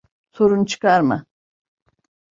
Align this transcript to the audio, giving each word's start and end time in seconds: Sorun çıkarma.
Sorun 0.31 0.65
çıkarma. 0.65 1.25